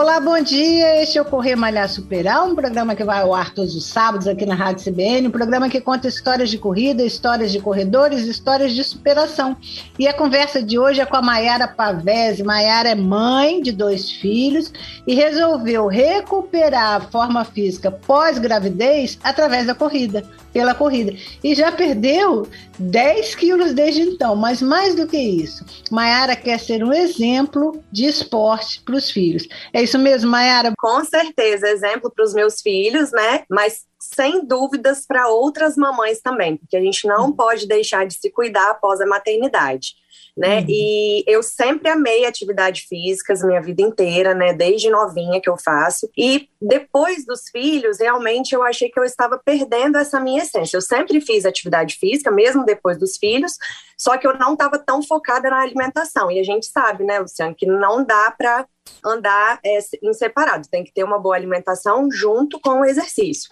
Olá, 0.00 0.20
bom 0.20 0.40
dia. 0.40 1.02
Este 1.02 1.18
é 1.18 1.20
o 1.20 1.24
Correr 1.24 1.56
Malhar 1.56 1.88
Superar, 1.88 2.44
um 2.44 2.54
programa 2.54 2.94
que 2.94 3.02
vai 3.02 3.20
ao 3.20 3.34
ar 3.34 3.52
todos 3.52 3.74
os 3.74 3.84
sábados 3.84 4.28
aqui 4.28 4.46
na 4.46 4.54
Rádio 4.54 4.84
CBN, 4.84 5.26
um 5.26 5.32
programa 5.32 5.68
que 5.68 5.80
conta 5.80 6.06
histórias 6.06 6.50
de 6.50 6.56
corrida, 6.56 7.02
histórias 7.02 7.50
de 7.50 7.58
corredores, 7.58 8.20
histórias 8.20 8.72
de 8.72 8.84
superação. 8.84 9.56
E 9.98 10.06
a 10.06 10.14
conversa 10.14 10.62
de 10.62 10.78
hoje 10.78 11.00
é 11.00 11.04
com 11.04 11.16
a 11.16 11.20
Maiara 11.20 11.66
Pavese. 11.66 12.44
Maiara 12.44 12.90
é 12.90 12.94
mãe 12.94 13.60
de 13.60 13.72
dois 13.72 14.08
filhos 14.08 14.72
e 15.04 15.16
resolveu 15.16 15.88
recuperar 15.88 16.94
a 16.94 17.00
forma 17.00 17.44
física 17.44 17.90
pós-gravidez 17.90 19.18
através 19.24 19.66
da 19.66 19.74
corrida 19.74 20.22
pela 20.52 20.74
corrida. 20.74 21.14
E 21.42 21.54
já 21.54 21.70
perdeu 21.70 22.46
10 22.78 23.34
quilos 23.34 23.72
desde 23.74 24.02
então, 24.02 24.36
mas 24.36 24.62
mais 24.62 24.94
do 24.94 25.06
que 25.06 25.16
isso, 25.16 25.64
Maiara 25.90 26.36
quer 26.36 26.58
ser 26.58 26.84
um 26.84 26.92
exemplo 26.92 27.82
de 27.90 28.04
esporte 28.04 28.80
para 28.82 28.96
os 28.96 29.10
filhos. 29.10 29.46
É 29.72 29.82
isso 29.88 29.98
mesmo, 29.98 30.30
Maiara? 30.30 30.72
Com 30.78 31.04
certeza, 31.04 31.68
exemplo 31.68 32.10
para 32.14 32.24
os 32.24 32.34
meus 32.34 32.60
filhos, 32.60 33.10
né? 33.10 33.44
Mas 33.50 33.82
sem 33.98 34.44
dúvidas 34.44 35.06
para 35.06 35.28
outras 35.28 35.76
mamães 35.76 36.20
também, 36.20 36.56
porque 36.56 36.76
a 36.76 36.80
gente 36.80 37.06
não 37.06 37.32
pode 37.32 37.66
deixar 37.66 38.06
de 38.06 38.14
se 38.14 38.30
cuidar 38.30 38.70
após 38.70 39.00
a 39.00 39.06
maternidade 39.06 39.94
né? 40.38 40.60
Uhum. 40.60 40.66
E 40.68 41.24
eu 41.26 41.42
sempre 41.42 41.90
amei 41.90 42.24
atividade 42.24 42.82
físicas 42.82 43.42
minha 43.42 43.60
vida 43.60 43.82
inteira, 43.82 44.32
né? 44.34 44.52
Desde 44.52 44.88
novinha 44.88 45.40
que 45.40 45.50
eu 45.50 45.56
faço. 45.58 46.08
E 46.16 46.48
depois 46.62 47.26
dos 47.26 47.48
filhos, 47.50 47.98
realmente 47.98 48.54
eu 48.54 48.62
achei 48.62 48.88
que 48.88 49.00
eu 49.00 49.04
estava 49.04 49.36
perdendo 49.44 49.98
essa 49.98 50.20
minha 50.20 50.44
essência. 50.44 50.76
Eu 50.76 50.80
sempre 50.80 51.20
fiz 51.20 51.44
atividade 51.44 51.96
física, 51.96 52.30
mesmo 52.30 52.64
depois 52.64 52.96
dos 52.96 53.16
filhos, 53.16 53.58
só 53.98 54.16
que 54.16 54.28
eu 54.28 54.38
não 54.38 54.52
estava 54.52 54.78
tão 54.78 55.02
focada 55.02 55.50
na 55.50 55.60
alimentação. 55.60 56.30
E 56.30 56.38
a 56.38 56.44
gente 56.44 56.66
sabe, 56.66 57.02
né, 57.02 57.18
Luciano, 57.18 57.54
que 57.54 57.66
não 57.66 58.04
dá 58.04 58.30
para 58.30 58.64
andar 59.04 59.58
é, 59.64 59.78
em 60.02 60.12
separado, 60.12 60.68
tem 60.70 60.84
que 60.84 60.92
ter 60.92 61.04
uma 61.04 61.18
boa 61.18 61.36
alimentação 61.36 62.10
junto 62.10 62.58
com 62.60 62.80
o 62.80 62.84
exercício. 62.84 63.50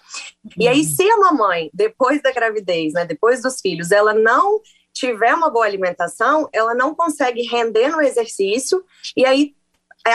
E 0.57 0.67
aí, 0.67 0.79
uhum. 0.79 0.83
se 0.83 1.09
a 1.09 1.17
mamãe, 1.17 1.69
depois 1.73 2.21
da 2.21 2.31
gravidez, 2.31 2.93
né, 2.93 3.05
depois 3.05 3.41
dos 3.41 3.59
filhos, 3.59 3.91
ela 3.91 4.13
não 4.13 4.61
tiver 4.93 5.33
uma 5.33 5.49
boa 5.49 5.65
alimentação, 5.65 6.49
ela 6.51 6.73
não 6.73 6.95
consegue 6.95 7.43
render 7.43 7.89
no 7.89 8.01
exercício 8.01 8.83
e 9.15 9.25
aí 9.25 9.53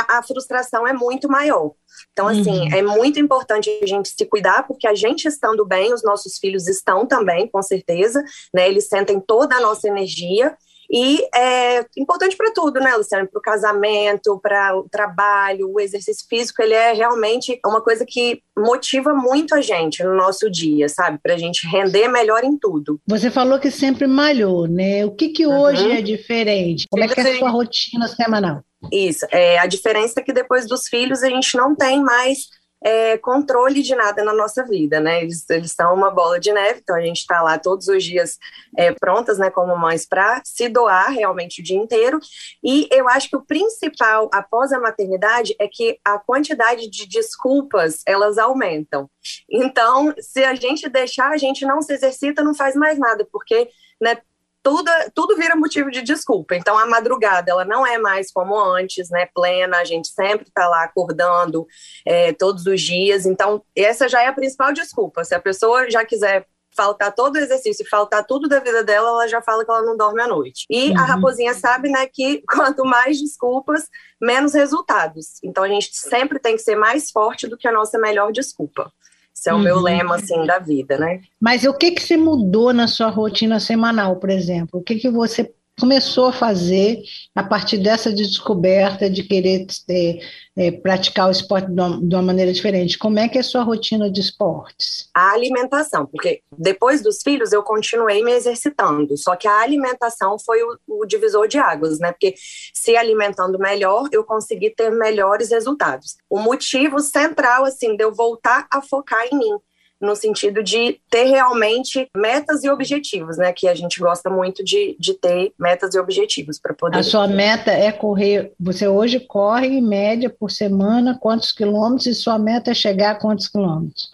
a 0.09 0.23
frustração 0.23 0.87
é 0.87 0.93
muito 0.93 1.29
maior. 1.29 1.73
Então, 2.13 2.27
assim, 2.27 2.63
uhum. 2.63 2.75
é 2.75 2.83
muito 2.83 3.21
importante 3.21 3.71
a 3.83 3.87
gente 3.87 4.09
se 4.09 4.25
cuidar, 4.27 4.67
porque 4.67 4.87
a 4.87 4.95
gente 4.95 5.27
estando 5.27 5.67
bem, 5.67 5.93
os 5.93 6.03
nossos 6.03 6.39
filhos 6.39 6.67
estão 6.67 7.07
também, 7.07 7.47
com 7.49 7.63
certeza, 7.63 8.23
né? 8.55 8.69
Eles 8.69 8.89
sentem 8.89 9.21
toda 9.21 9.57
a 9.57 9.61
nossa 9.61 9.89
energia 9.89 10.57
e 10.93 11.27
é 11.35 11.87
importante 11.97 12.37
para 12.37 12.53
tudo, 12.53 12.79
né, 12.79 12.95
Luciano? 12.95 13.27
Para 13.27 13.39
o 13.39 13.43
casamento, 13.43 14.39
para 14.43 14.77
o 14.77 14.87
trabalho, 14.91 15.73
o 15.73 15.81
exercício 15.81 16.27
físico, 16.29 16.61
ele 16.61 16.75
é 16.75 16.93
realmente 16.93 17.59
uma 17.65 17.81
coisa 17.81 18.05
que 18.07 18.43
motiva 18.57 19.15
muito 19.15 19.55
a 19.55 19.63
gente 19.63 20.05
no 20.05 20.15
nosso 20.15 20.51
dia, 20.51 20.91
sabe? 20.91 21.19
Para 21.23 21.33
a 21.33 21.39
gente 21.39 21.67
render 21.67 22.09
melhor 22.09 22.45
em 22.45 22.59
tudo. 22.59 23.01
Você 23.07 23.31
falou 23.31 23.59
que 23.59 23.71
sempre 23.71 24.07
malhou, 24.07 24.67
né? 24.67 25.07
O 25.07 25.13
que, 25.13 25.31
que 25.31 25.47
hoje 25.47 25.87
uhum. 25.87 25.93
é 25.93 26.03
diferente? 26.03 26.87
Como 26.91 27.03
é 27.03 27.09
que 27.09 27.19
é 27.19 27.33
a 27.33 27.39
sua 27.39 27.51
rotina 27.51 28.07
semanal? 28.09 28.63
Isso. 28.91 29.27
É, 29.31 29.59
a 29.59 29.67
diferença 29.67 30.21
é 30.21 30.23
que 30.23 30.33
depois 30.33 30.67
dos 30.67 30.89
filhos 30.89 31.23
a 31.23 31.29
gente 31.29 31.57
não 31.57 31.75
tem 31.75 32.03
mais 32.03 32.49
é, 32.85 33.17
controle 33.19 33.83
de 33.83 33.95
nada 33.95 34.25
na 34.25 34.33
nossa 34.33 34.65
vida, 34.65 35.01
né? 35.01 35.23
Eles, 35.23 35.49
eles 35.49 35.73
são 35.73 35.95
uma 35.95 36.11
bola 36.11 36.39
de 36.39 36.53
neve, 36.53 36.81
então 36.83 36.97
a 36.97 37.01
gente 37.01 37.19
está 37.19 37.41
lá 37.41 37.59
todos 37.59 37.89
os 37.89 38.03
dias 38.03 38.39
é, 38.77 38.93
prontas, 38.93 39.39
né, 39.39 39.51
como 39.51 39.77
mães, 39.77 40.07
para 40.07 40.41
se 40.45 40.69
doar 40.69 41.11
realmente 41.11 41.61
o 41.61 41.65
dia 41.65 41.77
inteiro. 41.77 42.19
E 42.63 42.89
eu 42.91 43.09
acho 43.09 43.29
que 43.29 43.37
o 43.37 43.45
principal 43.45 44.29
após 44.33 44.73
a 44.73 44.81
maternidade 44.81 45.55
é 45.59 45.69
que 45.69 45.99
a 46.05 46.19
quantidade 46.19 46.89
de 46.91 47.07
desculpas 47.07 48.03
elas 48.07 48.39
aumentam. 48.39 49.09
Então, 49.51 50.13
se 50.19 50.45
a 50.45 50.55
gente 50.55 50.89
deixar, 50.89 51.31
a 51.31 51.37
gente 51.37 51.65
não 51.65 51.81
se 51.81 51.93
exercita, 51.93 52.43
não 52.43 52.55
faz 52.55 52.75
mais 52.75 52.99
nada, 52.99 53.27
porque 53.31 53.69
né, 54.01 54.19
tudo, 54.63 54.91
tudo 55.15 55.37
vira 55.37 55.57
motivo 55.57 55.91
de 55.91 56.03
desculpa. 56.03 56.55
Então, 56.55 56.79
a 56.79 56.87
madrugada, 56.87 57.51
ela 57.51 57.65
não 57.65 57.87
é 57.87 57.99
mais 57.99 58.33
como 58.33 58.59
antes, 58.59 59.11
né? 59.11 59.27
Plena, 59.35 59.79
a 59.79 59.85
gente 59.85 60.09
sempre 60.09 60.47
está 60.49 60.69
lá 60.69 60.85
acordando 60.85 61.67
é, 62.07 62.33
todos 62.33 62.67
os 62.67 62.81
dias. 62.81 63.27
Então, 63.27 63.63
essa 63.77 64.09
já 64.09 64.23
é 64.23 64.29
a 64.29 64.33
principal 64.33 64.73
desculpa. 64.73 65.25
Se 65.25 65.35
a 65.35 65.41
pessoa 65.41 65.91
já 65.91 66.05
quiser 66.05 66.47
faltar 66.75 67.15
todo 67.15 67.37
o 67.37 67.39
exercício 67.39 67.85
e 67.85 67.89
faltar 67.89 68.25
tudo 68.25 68.49
da 68.49 68.59
vida 68.59 68.83
dela, 68.83 69.09
ela 69.09 69.29
já 69.29 69.43
fala 69.43 69.65
que 69.65 69.71
ela 69.71 69.83
não 69.83 69.97
dorme 69.97 70.23
à 70.23 70.27
noite. 70.27 70.65
E 70.71 70.91
uhum. 70.91 70.99
a 70.99 71.05
raposinha 71.05 71.55
sabe, 71.55 71.91
né, 71.91 72.07
que 72.07 72.43
quanto 72.51 72.85
mais 72.85 73.21
desculpas, 73.21 73.87
menos 74.21 74.55
resultados. 74.55 75.39
Então, 75.43 75.65
a 75.65 75.69
gente 75.69 75.91
sempre 75.93 76.39
tem 76.39 76.57
que 76.57 76.63
ser 76.63 76.77
mais 76.77 77.11
forte 77.11 77.47
do 77.47 77.57
que 77.57 77.69
a 77.69 77.73
nossa 77.73 77.99
melhor 77.99 78.33
desculpa. 78.33 78.91
Esse 79.35 79.51
é 79.51 79.53
o 79.53 79.57
uhum. 79.57 79.63
meu 79.63 79.81
lema, 79.81 80.17
assim, 80.17 80.45
da 80.47 80.59
vida, 80.59 80.99
né? 80.99 81.21
Mas 81.41 81.65
o 81.65 81.75
que 81.75 81.93
que 81.93 82.03
se 82.03 82.17
mudou 82.17 82.73
na 82.73 82.87
sua 82.87 83.09
rotina 83.09 83.59
semanal, 83.59 84.17
por 84.17 84.31
exemplo? 84.31 84.81
O 84.81 84.83
que 84.83 84.97
que 84.97 85.11
você 85.11 85.53
começou 85.79 86.29
a 86.29 86.33
fazer 86.33 87.03
a 87.35 87.43
partir 87.43 87.79
dessa 87.79 88.13
descoberta 88.13 89.09
de 89.09 89.23
querer 89.23 89.67
ter, 89.87 90.21
é, 90.57 90.71
praticar 90.71 91.29
o 91.29 91.31
esporte 91.31 91.67
de 91.67 91.81
uma, 91.81 92.01
de 92.01 92.15
uma, 92.15 92.23
maneira 92.23 92.53
diferente? 92.53 92.99
Como 92.99 93.19
é 93.19 93.29
que 93.29 93.39
é 93.39 93.41
a 93.41 93.45
sua 93.45 93.63
rotina 93.63 94.11
de 94.11 94.21
esportes? 94.21 95.09
A 95.15 95.33
alimentação, 95.33 96.07
porque 96.07 96.43
depois 96.57 97.03
dos 97.03 97.23
filhos 97.23 97.53
eu 97.53 97.63
continuei 97.63 98.23
me 98.23 98.33
exercitando, 98.33 99.17
só 99.17 99.35
que 99.35 99.49
a 99.49 99.61
alimentação 99.61 100.39
foi 100.39 100.63
o, 100.63 100.79
o 100.87 101.07
divisor 101.07 101.49
de 101.49 101.59
águas, 101.59 101.99
né? 101.99 102.13
Porque 102.13 102.35
se 102.75 102.97
alimentando 102.97 103.59
melhor, 103.59 104.09
eu 104.13 104.25
consegui 104.25 104.71
ter 104.71 104.91
melhores 104.91 105.51
resultados. 105.51 106.17
O 106.29 106.39
motivo 106.39 107.01
central, 107.01 107.65
assim, 107.65 107.97
de 107.97 108.05
eu 108.05 108.13
voltar 108.15 108.67
a 108.71 108.83
focar 108.83 109.27
em 109.33 109.39
mim 109.39 109.59
no 110.03 110.17
sentido 110.17 110.63
de 110.63 111.01
ter 111.09 111.25
realmente 111.25 112.11
metas 112.15 112.65
e 112.65 112.69
objetivos, 112.69 113.39
né? 113.39 113.53
Que 113.53 113.69
a 113.69 113.75
gente 113.75 114.01
gosta 114.01 114.29
muito 114.29 114.65
de, 114.65 114.97
de 114.99 115.15
ter 115.15 115.53
metas 115.59 115.95
e 115.95 115.99
objetivos 116.01 116.59
para 116.59 116.75
poder. 116.75 116.99
A 116.99 117.03
sua 117.05 117.29
meta 117.29 117.71
é 117.71 117.93
correr. 117.93 118.53
Você 118.59 118.89
hoje 118.89 119.21
corre 119.21 119.69
em 119.69 119.81
média 119.81 120.29
por 120.29 120.51
semana 120.51 121.17
quantos 121.21 121.53
quilômetros 121.53 122.07
e 122.07 122.15
sua 122.15 122.39
meta 122.39 122.73
é 122.73 122.75
chegar 122.75 123.13
a 123.13 123.15
quantos 123.15 123.47
quilômetros? 123.47 124.11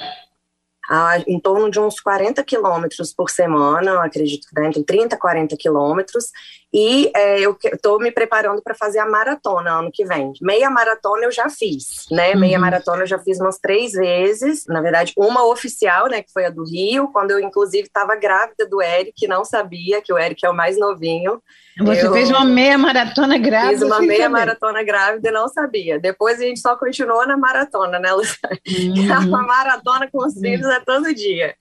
a, 0.88 1.18
em 1.26 1.38
torno 1.38 1.70
de 1.70 1.78
uns 1.78 2.00
40 2.00 2.42
quilômetros 2.42 3.12
por 3.12 3.28
semana, 3.28 4.02
acredito 4.02 4.48
que 4.48 4.54
dá 4.54 4.66
entre 4.66 4.82
30 4.82 5.14
e 5.14 5.18
40 5.18 5.56
quilômetros, 5.56 6.30
e 6.72 7.10
é, 7.16 7.40
eu 7.40 7.56
estou 7.64 7.98
me 7.98 8.10
preparando 8.10 8.62
para 8.62 8.74
fazer 8.74 8.98
a 8.98 9.06
maratona 9.06 9.78
ano 9.78 9.90
que 9.92 10.04
vem. 10.04 10.32
Meia 10.42 10.68
maratona 10.68 11.24
eu 11.24 11.32
já 11.32 11.48
fiz, 11.48 12.04
né? 12.10 12.32
Uhum. 12.32 12.40
Meia 12.40 12.58
maratona 12.58 13.02
eu 13.02 13.06
já 13.06 13.18
fiz 13.18 13.40
umas 13.40 13.58
três 13.58 13.92
vezes, 13.92 14.64
na 14.66 14.82
verdade, 14.82 15.12
uma 15.16 15.46
oficial, 15.46 16.08
né, 16.08 16.22
que 16.22 16.32
foi 16.32 16.44
a 16.44 16.50
do 16.50 16.64
Rio, 16.64 17.08
quando 17.08 17.30
eu, 17.30 17.40
inclusive, 17.40 17.86
estava 17.86 18.14
grávida 18.16 18.66
do 18.66 18.82
Eric, 18.82 19.26
não 19.26 19.44
sabia 19.44 20.02
que 20.02 20.12
o 20.12 20.18
Eric 20.18 20.44
é 20.44 20.50
o 20.50 20.54
mais 20.54 20.78
novinho. 20.78 21.40
Você 21.80 22.06
eu 22.06 22.12
fez 22.12 22.28
uma 22.28 22.44
meia 22.44 22.76
maratona 22.76 23.38
grávida? 23.38 23.72
Fiz 23.72 23.82
uma 23.82 24.00
meia 24.00 24.24
saber. 24.24 24.28
maratona 24.28 24.82
grávida 24.82 25.28
e 25.28 25.32
não 25.32 25.48
sabia. 25.48 25.98
Depois 25.98 26.40
a 26.40 26.42
gente 26.42 26.60
só 26.60 26.76
continuou 26.76 27.26
na 27.26 27.36
maratona, 27.36 27.98
né, 27.98 28.12
Luciana? 28.12 28.58
Uhum. 28.88 29.34
A 29.34 29.42
maratona 29.42 30.08
com 30.10 30.24
os 30.26 30.34
filhos 30.34 30.66
é 30.66 30.80
todo 30.80 31.14
dia. 31.14 31.54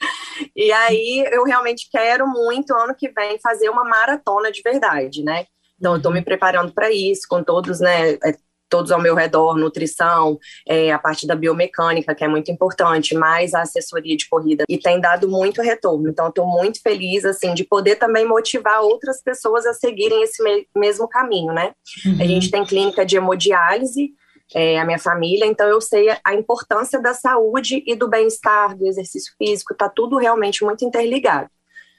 E 0.55 0.71
aí 0.71 1.27
eu 1.31 1.43
realmente 1.43 1.87
quero 1.91 2.27
muito, 2.27 2.73
ano 2.73 2.95
que 2.95 3.09
vem, 3.09 3.39
fazer 3.39 3.69
uma 3.69 3.83
maratona 3.83 4.51
de 4.51 4.61
verdade, 4.61 5.23
né? 5.23 5.45
Então, 5.79 5.93
eu 5.93 5.97
estou 5.97 6.11
me 6.11 6.21
preparando 6.21 6.71
para 6.73 6.91
isso, 6.91 7.27
com 7.29 7.43
todos, 7.43 7.79
né, 7.79 8.13
é, 8.13 8.35
todos 8.69 8.91
ao 8.91 9.01
meu 9.01 9.15
redor, 9.15 9.55
nutrição, 9.57 10.37
é, 10.67 10.91
a 10.91 10.99
parte 10.99 11.25
da 11.25 11.35
biomecânica, 11.35 12.13
que 12.13 12.23
é 12.23 12.27
muito 12.27 12.51
importante, 12.51 13.15
mais 13.15 13.53
a 13.53 13.61
assessoria 13.61 14.15
de 14.17 14.27
corrida, 14.27 14.63
e 14.67 14.77
tem 14.77 14.99
dado 14.99 15.29
muito 15.29 15.61
retorno. 15.61 16.09
Então, 16.09 16.27
estou 16.27 16.45
muito 16.45 16.81
feliz, 16.81 17.23
assim, 17.25 17.53
de 17.53 17.63
poder 17.63 17.95
também 17.95 18.27
motivar 18.27 18.81
outras 18.81 19.21
pessoas 19.21 19.65
a 19.65 19.73
seguirem 19.73 20.23
esse 20.23 20.43
me 20.43 20.67
mesmo 20.75 21.07
caminho, 21.07 21.53
né? 21.53 21.73
Uhum. 22.05 22.17
A 22.19 22.25
gente 22.25 22.51
tem 22.51 22.65
clínica 22.65 23.05
de 23.05 23.17
hemodiálise, 23.17 24.11
é, 24.53 24.79
a 24.79 24.85
minha 24.85 24.99
família, 24.99 25.45
então 25.45 25.67
eu 25.67 25.81
sei 25.81 26.07
a 26.23 26.33
importância 26.33 27.01
da 27.01 27.13
saúde 27.13 27.83
e 27.85 27.95
do 27.95 28.07
bem-estar, 28.07 28.77
do 28.77 28.87
exercício 28.87 29.33
físico, 29.37 29.73
está 29.73 29.89
tudo 29.89 30.17
realmente 30.17 30.63
muito 30.63 30.85
interligado. 30.85 31.49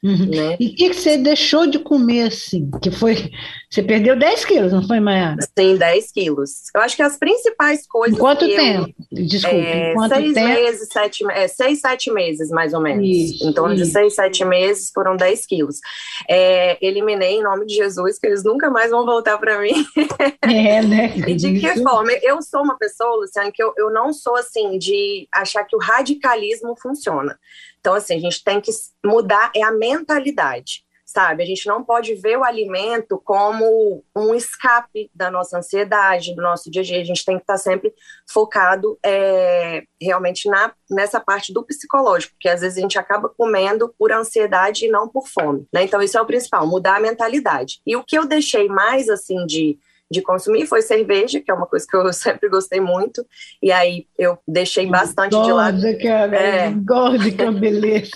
Uhum. 0.02 0.26
Né? 0.26 0.56
E 0.60 0.68
o 0.68 0.74
que, 0.74 0.90
que 0.90 0.94
você 0.94 1.16
deixou 1.16 1.66
de 1.66 1.78
comer, 1.78 2.28
assim? 2.28 2.70
Que 2.82 2.90
foi. 2.90 3.30
Você 3.68 3.82
perdeu 3.82 4.16
10 4.16 4.44
quilos, 4.44 4.72
não 4.72 4.86
foi, 4.86 5.00
Maia? 5.00 5.36
Sim, 5.58 5.76
10 5.76 6.12
quilos. 6.12 6.50
Eu 6.74 6.80
acho 6.80 6.96
que 6.96 7.02
as 7.02 7.16
principais 7.16 7.86
coisas. 7.86 8.16
Em 8.16 8.20
quanto 8.20 8.46
tempo? 8.46 8.94
Eu, 9.12 9.26
Desculpa. 9.26 9.56
É, 9.56 9.92
quanto 9.94 10.14
seis 10.14 10.34
tempo? 10.34 10.48
meses, 10.48 10.88
sete, 10.90 11.30
é, 11.30 11.48
seis, 11.48 11.80
sete 11.80 12.10
meses, 12.12 12.48
mais 12.50 12.72
ou 12.72 12.80
menos. 12.80 13.04
Isso, 13.04 13.48
em 13.48 13.52
torno 13.52 13.74
isso. 13.74 13.84
de 13.84 13.90
seis, 13.90 14.14
sete 14.14 14.44
meses 14.44 14.90
foram 14.94 15.16
10 15.16 15.46
quilos. 15.46 15.80
É, 16.28 16.78
eliminei 16.80 17.36
em 17.36 17.42
nome 17.42 17.66
de 17.66 17.74
Jesus, 17.74 18.18
que 18.18 18.26
eles 18.26 18.44
nunca 18.44 18.70
mais 18.70 18.90
vão 18.90 19.04
voltar 19.04 19.38
para 19.38 19.60
mim. 19.60 19.84
É, 20.42 20.80
né? 20.82 21.12
e 21.26 21.34
de 21.34 21.58
que 21.60 21.82
forma? 21.82 22.10
Eu 22.22 22.40
sou 22.40 22.62
uma 22.62 22.76
pessoa, 22.78 23.16
Luciana, 23.16 23.50
que 23.52 23.62
eu, 23.62 23.72
eu 23.76 23.90
não 23.90 24.12
sou 24.12 24.36
assim 24.36 24.78
de 24.78 25.28
achar 25.32 25.64
que 25.64 25.76
o 25.76 25.78
radicalismo 25.78 26.74
funciona. 26.80 27.38
Então, 27.80 27.94
assim, 27.94 28.16
a 28.16 28.20
gente 28.20 28.42
tem 28.42 28.60
que 28.60 28.70
mudar 29.04 29.50
é 29.54 29.62
a 29.62 29.72
mentalidade, 29.72 30.84
sabe? 31.04 31.42
A 31.42 31.46
gente 31.46 31.66
não 31.66 31.82
pode 31.82 32.14
ver 32.14 32.36
o 32.36 32.44
alimento 32.44 33.20
como 33.24 34.04
um 34.14 34.34
escape 34.34 35.10
da 35.14 35.30
nossa 35.30 35.58
ansiedade, 35.58 36.34
do 36.34 36.42
nosso 36.42 36.70
dia 36.70 36.82
a 36.82 36.84
dia. 36.84 37.00
A 37.00 37.04
gente 37.04 37.24
tem 37.24 37.36
que 37.36 37.42
estar 37.42 37.56
sempre 37.56 37.94
focado 38.30 38.98
é, 39.02 39.84
realmente 40.00 40.48
na, 40.50 40.72
nessa 40.90 41.18
parte 41.18 41.52
do 41.52 41.64
psicológico, 41.64 42.34
porque 42.34 42.48
às 42.48 42.60
vezes 42.60 42.76
a 42.76 42.82
gente 42.82 42.98
acaba 42.98 43.28
comendo 43.28 43.94
por 43.98 44.12
ansiedade 44.12 44.84
e 44.84 44.90
não 44.90 45.08
por 45.08 45.26
fome, 45.26 45.66
né? 45.72 45.84
Então, 45.84 46.02
isso 46.02 46.18
é 46.18 46.20
o 46.20 46.26
principal, 46.26 46.66
mudar 46.66 46.96
a 46.96 47.00
mentalidade. 47.00 47.80
E 47.86 47.96
o 47.96 48.04
que 48.04 48.18
eu 48.18 48.26
deixei 48.26 48.68
mais, 48.68 49.08
assim, 49.08 49.46
de 49.46 49.78
de 50.10 50.22
consumir 50.22 50.66
foi 50.66 50.82
cerveja, 50.82 51.40
que 51.40 51.50
é 51.50 51.54
uma 51.54 51.66
coisa 51.66 51.86
que 51.88 51.96
eu 51.96 52.12
sempre 52.12 52.48
gostei 52.48 52.80
muito, 52.80 53.24
e 53.62 53.70
aí 53.70 54.06
eu 54.18 54.38
deixei 54.46 54.86
bastante 54.86 55.32
gorda, 55.32 55.46
de 55.46 55.52
lado. 55.52 55.98
Cara, 56.02 56.36
é. 56.36 56.70
Gorda, 56.70 57.42
é 57.42 57.50
beleza. 57.50 58.10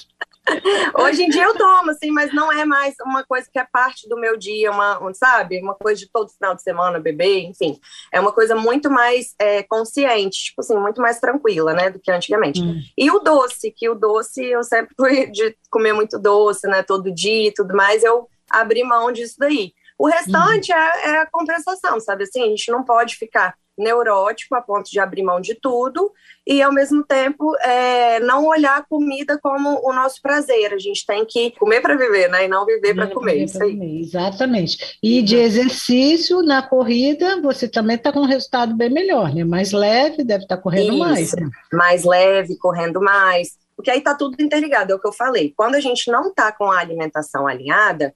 Hoje 0.98 1.22
em 1.22 1.28
dia 1.28 1.44
eu 1.44 1.56
tomo, 1.56 1.90
assim, 1.90 2.10
mas 2.10 2.34
não 2.34 2.52
é 2.52 2.64
mais 2.64 2.94
uma 3.04 3.22
coisa 3.24 3.48
que 3.50 3.58
é 3.58 3.64
parte 3.64 4.08
do 4.08 4.18
meu 4.18 4.36
dia, 4.36 4.70
uma, 4.70 4.98
sabe? 5.14 5.60
Uma 5.60 5.74
coisa 5.74 6.00
de 6.00 6.10
todo 6.10 6.32
final 6.32 6.54
de 6.54 6.62
semana 6.62 6.98
beber, 6.98 7.44
enfim. 7.44 7.78
É 8.12 8.20
uma 8.20 8.32
coisa 8.32 8.54
muito 8.54 8.90
mais 8.90 9.34
é, 9.38 9.62
consciente, 9.62 10.46
tipo 10.46 10.60
assim, 10.60 10.76
muito 10.76 11.00
mais 11.00 11.20
tranquila, 11.20 11.72
né, 11.72 11.90
do 11.90 12.00
que 12.00 12.10
antigamente. 12.10 12.60
Hum. 12.60 12.80
E 12.96 13.10
o 13.10 13.20
doce, 13.20 13.70
que 13.70 13.88
o 13.88 13.94
doce, 13.94 14.44
eu 14.44 14.64
sempre 14.64 14.94
fui 14.96 15.30
de 15.30 15.56
comer 15.70 15.92
muito 15.92 16.18
doce, 16.18 16.66
né, 16.66 16.82
todo 16.82 17.14
dia 17.14 17.48
e 17.48 17.54
tudo 17.54 17.74
mais, 17.76 18.02
eu 18.02 18.28
abri 18.50 18.82
mão 18.82 19.12
disso 19.12 19.36
daí. 19.38 19.72
O 20.02 20.08
restante 20.08 20.72
uhum. 20.72 20.78
é, 20.78 21.10
é, 21.10 21.18
a 21.20 21.26
compensação, 21.26 22.00
sabe? 22.00 22.24
Assim, 22.24 22.42
a 22.42 22.46
gente 22.46 22.72
não 22.72 22.82
pode 22.82 23.14
ficar 23.14 23.54
neurótico 23.78 24.56
a 24.56 24.60
ponto 24.60 24.90
de 24.90 24.98
abrir 24.98 25.22
mão 25.22 25.40
de 25.40 25.54
tudo 25.54 26.10
e, 26.44 26.60
ao 26.60 26.72
mesmo 26.72 27.04
tempo, 27.04 27.54
é, 27.58 28.18
não 28.18 28.46
olhar 28.46 28.78
a 28.78 28.82
comida 28.82 29.38
como 29.40 29.80
o 29.88 29.92
nosso 29.92 30.20
prazer. 30.20 30.74
A 30.74 30.78
gente 30.78 31.06
tem 31.06 31.24
que 31.24 31.52
comer 31.52 31.80
para 31.80 31.94
viver, 31.94 32.28
né? 32.28 32.46
E 32.46 32.48
não 32.48 32.66
viver 32.66 32.94
para 32.94 33.06
comer. 33.06 33.44
Isso 33.44 33.62
aí. 33.62 33.74
Comer, 33.74 34.00
exatamente. 34.00 34.98
E 35.00 35.22
de 35.22 35.36
exercício 35.36 36.42
na 36.42 36.62
corrida, 36.62 37.40
você 37.40 37.68
também 37.68 37.94
está 37.94 38.12
com 38.12 38.22
um 38.22 38.26
resultado 38.26 38.74
bem 38.74 38.90
melhor, 38.90 39.32
né? 39.32 39.44
Mais 39.44 39.70
leve, 39.70 40.24
deve 40.24 40.42
estar 40.42 40.56
tá 40.56 40.62
correndo 40.62 40.94
Isso. 40.94 40.98
mais. 40.98 41.32
Né? 41.32 41.48
Mais 41.72 42.04
leve, 42.04 42.58
correndo 42.58 43.00
mais. 43.00 43.56
Porque 43.76 43.92
aí 43.92 43.98
está 43.98 44.16
tudo 44.16 44.34
interligado, 44.42 44.90
é 44.90 44.96
o 44.96 44.98
que 44.98 45.06
eu 45.06 45.12
falei. 45.12 45.54
Quando 45.56 45.76
a 45.76 45.80
gente 45.80 46.10
não 46.10 46.30
está 46.30 46.50
com 46.50 46.72
a 46.72 46.80
alimentação 46.80 47.46
alinhada, 47.46 48.12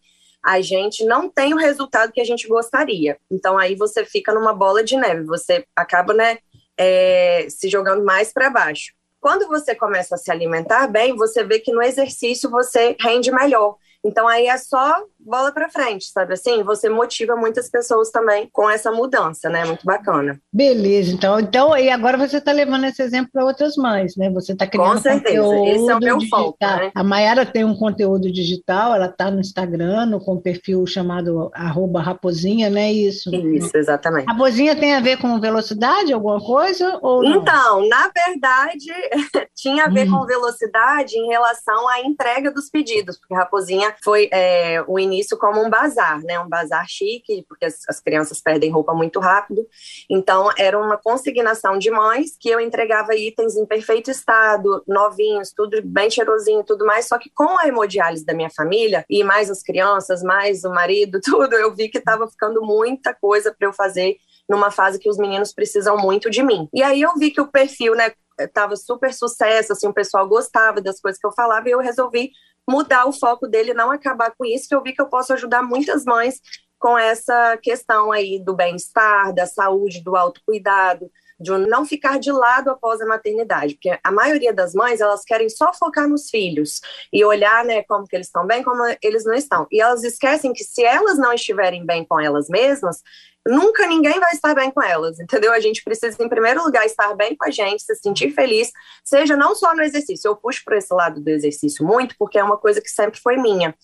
a 0.47 0.61
gente 0.61 1.05
não 1.05 1.29
tem 1.29 1.53
o 1.53 1.57
resultado 1.57 2.13
que 2.13 2.21
a 2.21 2.25
gente 2.25 2.47
gostaria. 2.47 3.19
Então 3.29 3.59
aí 3.59 3.75
você 3.75 4.05
fica 4.05 4.33
numa 4.33 4.55
bola 4.55 4.85
de 4.85 4.97
neve, 4.97 5.25
você 5.25 5.67
acaba, 5.75 6.15
né, 6.15 6.39
é, 6.79 7.49
se 7.51 7.69
jogando 7.69 8.05
mais 8.05 8.33
para 8.33 8.49
baixo. 8.49 8.93
Quando 9.21 9.49
você 9.49 9.75
começa 9.75 10.15
a 10.15 10.19
se 10.19 10.31
alimentar 10.31 10.87
bem, 10.87 11.17
você 11.17 11.43
vê 11.43 11.59
que 11.59 11.73
no 11.73 11.83
exercício 11.83 12.49
você 12.49 12.97
rende 13.01 13.33
melhor. 13.33 13.75
Então 14.05 14.29
aí 14.29 14.47
é 14.47 14.57
só 14.57 15.05
bola 15.27 15.53
para 15.53 15.69
frente, 15.69 16.07
sabe 16.07 16.35
assim? 16.35 16.63
Você 16.63 16.89
motiva 16.89 17.37
muitas 17.37 17.69
pessoas 17.69 18.11
também 18.11 18.49
com 18.53 18.69
essa 18.71 18.93
mudança, 18.93 19.49
né? 19.49 19.65
Muito 19.65 19.85
bacana. 19.85 20.41
Beleza, 20.53 21.13
então, 21.13 21.41
então 21.41 21.77
e 21.77 21.91
agora 21.91 22.17
você 22.17 22.39
está 22.39 22.53
levando 22.53 22.85
esse 22.85 23.03
exemplo 23.03 23.31
para 23.33 23.45
outras 23.45 23.77
mães, 23.77 24.17
né? 24.17 24.31
Você 24.31 24.53
está 24.53 24.67
criando 24.67 24.95
com 24.95 24.99
certeza. 24.99 25.43
conteúdo 25.43 25.67
esse 25.67 25.91
é 25.91 25.97
o 25.97 26.01
meu 26.01 26.19
digital. 26.19 26.45
foco. 26.45 26.59
Né? 26.61 26.93
A 26.95 27.05
Mayara 27.05 27.45
tem 27.45 27.65
um 27.65 27.77
conteúdo 27.77 28.33
digital, 28.33 28.95
ela 28.95 29.07
está 29.07 29.31
no 29.31 29.41
Instagram, 29.41 30.19
com 30.21 30.35
um 30.35 30.41
perfil 30.41 30.87
chamado 30.87 31.51
@raposinha, 31.97 32.71
né? 32.71 32.93
Isso. 32.93 33.35
Isso, 33.35 33.77
exatamente. 33.77 34.27
Raposinha 34.27 34.77
tem 34.77 34.95
a 34.95 35.01
ver 35.01 35.19
com 35.19 35.41
velocidade, 35.41 36.13
alguma 36.13 36.41
coisa 36.41 36.99
ou 37.03 37.23
não? 37.23 37.37
Então, 37.37 37.89
na 37.89 38.11
verdade, 38.15 38.87
tinha 39.55 39.85
a 39.85 39.89
ver 39.89 40.09
hum. 40.09 40.19
com 40.19 40.27
velocidade 40.27 41.17
em 41.17 41.29
relação 41.29 41.89
à 41.89 42.01
entrega 42.01 42.51
dos 42.51 42.71
pedidos, 42.71 43.19
porque 43.19 43.35
Raposinha 43.35 43.95
foi 44.03 44.29
é, 44.33 44.83
o 44.87 44.99
início 44.99 45.16
início 45.17 45.37
como 45.37 45.65
um 45.65 45.71
bazar, 45.71 46.23
né? 46.23 46.39
Um 46.39 46.49
bazar 46.49 46.87
chique, 46.89 47.45
porque 47.49 47.65
as, 47.65 47.81
as, 47.89 48.01
crianças 48.01 48.41
perdem 48.41 48.71
roupa 48.71 48.95
muito 48.95 49.19
rápido. 49.19 49.67
Então, 50.11 50.51
era 50.59 50.79
uma 50.79 50.97
consignação 50.97 51.79
de 51.79 51.91
mães 51.91 52.37
que 52.39 52.49
eu 52.49 52.61
entregava 52.61 53.15
itens 53.15 53.57
em 53.57 53.67
perfeito 53.67 54.11
estado, 54.11 54.83
novinhos, 54.87 55.53
tudo 55.55 55.81
bem 55.83 56.11
cheirosinho 56.11 56.65
tudo 56.65 56.85
mais. 56.85 57.07
Só 57.07 57.19
que 57.19 57.31
com 57.35 57.59
a 57.59 57.67
hemodiálise 57.67 58.25
da 58.25 58.35
minha 58.35 58.51
família, 58.51 59.05
e 59.09 59.25
mais 59.25 59.51
as 59.51 59.63
crianças, 59.63 60.23
mais 60.23 60.65
o 60.65 60.71
marido, 60.71 61.21
tudo, 61.25 61.55
eu 61.55 61.75
vi 61.75 61.89
que 61.89 61.99
estava 61.99 62.29
ficando 62.29 62.63
muita 62.63 63.15
coisa 63.15 63.55
para 63.57 63.69
eu 63.69 63.73
fazer 63.73 64.17
numa 64.49 64.71
fase 64.71 64.99
que 64.99 65.09
os 65.09 65.19
meninos 65.19 65.53
precisam 65.53 65.97
muito 65.97 66.31
de 66.31 66.43
mim. 66.43 66.69
E 66.73 66.83
aí 66.83 67.03
eu 67.03 67.15
vi 67.17 67.31
que 67.31 67.41
o 67.41 67.51
perfil, 67.51 67.95
né, 67.97 68.13
tava 68.53 68.77
super 68.77 69.13
sucesso, 69.13 69.73
assim, 69.73 69.87
o 69.87 69.95
pessoal 69.95 70.29
gostava 70.29 70.81
das 70.81 71.01
coisas 71.01 71.21
que 71.21 71.27
eu 71.27 71.33
falava 71.33 71.69
e 71.69 71.73
eu 71.73 71.79
resolvi 71.79 72.31
mudar 72.69 73.07
o 73.07 73.13
foco 73.13 73.47
dele, 73.47 73.73
não 73.73 73.91
acabar 73.91 74.35
com 74.37 74.45
isso, 74.45 74.69
que 74.69 74.75
eu 74.75 74.83
vi 74.83 74.93
que 74.93 75.01
eu 75.01 75.09
posso 75.09 75.33
ajudar 75.33 75.63
muitas 75.63 76.05
mães 76.05 76.41
com 76.79 76.99
essa 76.99 77.57
questão 77.59 78.13
aí 78.13 78.43
do 78.43 78.55
bem-estar, 78.55 79.33
da 79.33 79.47
saúde, 79.47 80.03
do 80.03 80.17
autocuidado, 80.17 81.11
de 81.39 81.57
não 81.59 81.85
ficar 81.85 82.19
de 82.19 82.33
lado 82.33 82.71
após 82.71 83.01
a 83.01 83.07
maternidade, 83.07 83.75
porque 83.75 83.99
a 84.03 84.11
maioria 84.11 84.53
das 84.53 84.75
mães, 84.75 85.01
elas 85.01 85.23
querem 85.23 85.49
só 85.49 85.73
focar 85.73 86.09
nos 86.09 86.31
filhos 86.31 86.81
e 87.13 87.25
olhar, 87.25 87.65
né, 87.65 87.83
como 87.83 88.07
que 88.07 88.17
eles 88.17 88.27
estão 88.27 88.47
bem, 88.47 88.63
como 88.63 88.83
eles 89.03 89.25
não 89.25 89.35
estão. 89.35 89.67
E 89.71 89.81
elas 89.81 90.03
esquecem 90.03 90.53
que 90.53 90.65
se 90.65 90.85
elas 90.85 91.19
não 91.19 91.33
estiverem 91.33 91.85
bem 91.85 92.05
com 92.05 92.19
elas 92.19 92.49
mesmas, 92.49 93.03
nunca 93.47 93.87
ninguém 93.87 94.19
vai 94.19 94.33
estar 94.33 94.55
bem 94.55 94.71
com 94.71 94.83
elas, 94.83 95.21
entendeu? 95.21 95.53
A 95.53 95.61
gente 95.61 95.83
precisa, 95.83 96.23
em 96.23 96.29
primeiro 96.29 96.63
lugar, 96.65 96.85
estar 96.85 97.15
bem 97.15 97.37
com 97.37 97.47
a 97.47 97.51
gente, 97.51 97.83
se 97.83 97.95
sentir 97.95 98.33
feliz, 98.33 98.73
seja 99.05 99.37
não 99.37 99.55
só 99.55 99.75
no 99.75 99.83
exercício. 99.83 100.29
Eu 100.29 100.37
puxo 100.37 100.63
para 100.65 100.77
esse 100.77 100.93
lado 100.93 101.21
do 101.21 101.29
exercício 101.29 101.87
muito, 101.87 102.15
porque 102.19 102.39
é 102.39 102.45
uma 102.45 102.57
coisa 102.57 102.81
que 102.81 102.91
sempre 102.91 103.21
foi 103.21 103.37
minha. 103.37 103.75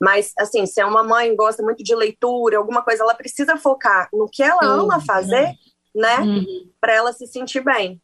Mas, 0.00 0.32
assim, 0.38 0.66
se 0.66 0.80
é 0.80 0.84
uma 0.84 1.04
mãe 1.04 1.34
gosta 1.36 1.62
muito 1.62 1.82
de 1.84 1.94
leitura, 1.94 2.58
alguma 2.58 2.82
coisa, 2.82 3.02
ela 3.02 3.14
precisa 3.14 3.56
focar 3.56 4.08
no 4.12 4.28
que 4.28 4.42
ela 4.42 4.64
ama 4.64 5.00
fazer, 5.00 5.54
né? 5.94 6.18
Uhum. 6.20 6.68
Para 6.80 6.94
ela 6.94 7.12
se 7.12 7.26
sentir 7.26 7.62
bem. 7.62 8.00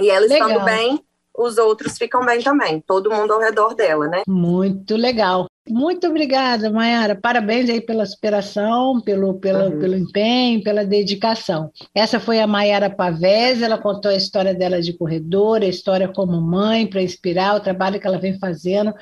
E 0.00 0.10
ela 0.10 0.26
Legal. 0.26 0.48
estando 0.48 0.64
bem, 0.64 1.04
os 1.36 1.58
outros 1.58 1.98
ficam 1.98 2.24
bem 2.24 2.40
também, 2.40 2.80
todo 2.80 3.10
mundo 3.10 3.32
ao 3.32 3.40
redor 3.40 3.74
dela, 3.74 4.06
né? 4.06 4.22
Muito 4.26 4.96
legal. 4.96 5.48
Muito 5.68 6.06
obrigada, 6.06 6.70
Mayara. 6.70 7.16
Parabéns 7.16 7.70
aí 7.70 7.80
pela 7.80 8.04
superação, 8.04 9.00
pelo, 9.00 9.34
pelo, 9.40 9.70
uhum. 9.70 9.78
pelo 9.78 9.96
empenho, 9.96 10.62
pela 10.62 10.84
dedicação. 10.84 11.70
Essa 11.94 12.20
foi 12.20 12.38
a 12.38 12.46
Mayara 12.46 12.90
Pavés, 12.90 13.62
ela 13.62 13.78
contou 13.78 14.10
a 14.10 14.16
história 14.16 14.54
dela 14.54 14.82
de 14.82 14.92
corredora, 14.92 15.64
a 15.64 15.68
história 15.68 16.06
como 16.06 16.38
mãe, 16.38 16.86
para 16.86 17.00
inspirar 17.00 17.56
o 17.56 17.60
trabalho 17.60 17.98
que 17.98 18.06
ela 18.06 18.18
vem 18.18 18.38
fazendo, 18.38 18.92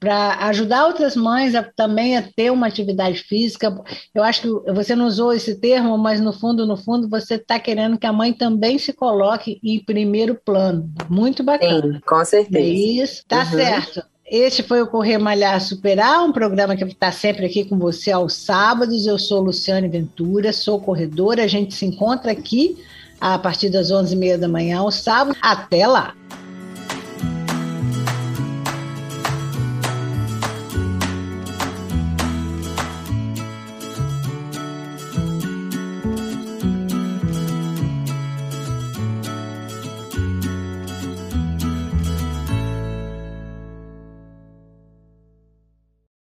para 0.00 0.46
ajudar 0.46 0.86
outras 0.86 1.14
mães 1.14 1.54
a, 1.54 1.62
também 1.62 2.16
a 2.16 2.22
ter 2.22 2.50
uma 2.50 2.66
atividade 2.66 3.18
física. 3.18 3.72
Eu 4.14 4.24
acho 4.24 4.40
que 4.40 4.72
você 4.72 4.96
não 4.96 5.06
usou 5.06 5.32
esse 5.32 5.60
termo, 5.60 5.96
mas 5.98 6.20
no 6.20 6.32
fundo, 6.32 6.66
no 6.66 6.76
fundo, 6.76 7.06
você 7.06 7.34
está 7.34 7.60
querendo 7.60 7.98
que 7.98 8.06
a 8.06 8.12
mãe 8.12 8.32
também 8.32 8.78
se 8.78 8.94
coloque 8.94 9.60
em 9.62 9.78
primeiro 9.78 10.34
plano. 10.34 10.90
Muito 11.08 11.42
bacana. 11.42 11.92
Sim, 11.94 12.00
com 12.06 12.24
certeza. 12.24 12.58
É 12.58 12.68
isso, 12.68 13.22
tá 13.28 13.40
uhum. 13.40 13.50
certo. 13.50 14.02
Este 14.24 14.62
foi 14.62 14.80
o 14.80 14.86
Correr 14.86 15.18
Malhar 15.18 15.60
Superar, 15.60 16.24
um 16.24 16.32
programa 16.32 16.76
que 16.76 16.84
está 16.84 17.10
sempre 17.10 17.44
aqui 17.44 17.64
com 17.64 17.76
você 17.76 18.12
aos 18.12 18.32
sábados. 18.32 19.06
Eu 19.06 19.18
sou 19.18 19.42
Luciane 19.42 19.88
Ventura, 19.88 20.52
sou 20.52 20.80
corredora. 20.80 21.42
A 21.42 21.48
gente 21.48 21.74
se 21.74 21.84
encontra 21.84 22.30
aqui 22.30 22.78
a 23.20 23.38
partir 23.38 23.68
das 23.68 23.90
11h30 23.90 24.38
da 24.38 24.48
manhã, 24.48 24.78
aos 24.78 24.94
sábados. 24.94 25.38
Até 25.42 25.86
lá! 25.86 26.14